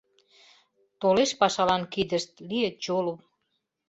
[1.01, 3.17] Толеш пашалан кидышт, лийыт чулым